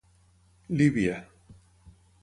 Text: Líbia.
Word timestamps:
Líbia. 0.79 1.17